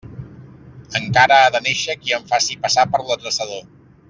[0.99, 3.63] Encara ha de néixer qui em faci passar per l'adreçador.